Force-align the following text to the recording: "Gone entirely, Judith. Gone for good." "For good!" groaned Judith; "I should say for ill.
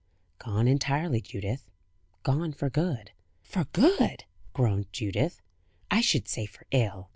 "Gone 0.39 0.67
entirely, 0.67 1.21
Judith. 1.21 1.69
Gone 2.23 2.53
for 2.53 2.71
good." 2.71 3.11
"For 3.43 3.65
good!" 3.65 4.23
groaned 4.51 4.91
Judith; 4.91 5.41
"I 5.91 6.01
should 6.01 6.27
say 6.27 6.47
for 6.47 6.65
ill. 6.71 7.09